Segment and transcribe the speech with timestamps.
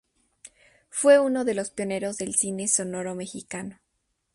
[0.89, 3.77] Fue uno de los pioneros del cine sonoro mexicano.